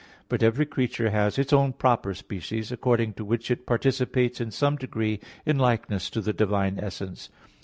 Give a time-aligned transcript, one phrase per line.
[0.29, 4.75] But every creature has its own proper species, according to which it participates in some
[4.75, 7.29] degree in likeness to the divine essence.